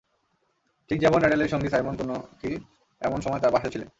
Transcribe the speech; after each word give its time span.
ঠিক 0.89 0.99
যেমন 0.99 1.19
অ্যাডেলের 1.19 1.47
সঙ্গী 1.47 1.69
সাইমন 1.69 1.95
কোনেকি 1.95 2.51
এমন 3.01 3.19
সময় 3.21 3.39
তাঁর 3.39 3.53
পাশে 3.53 3.69
ছিলেন। 3.69 3.89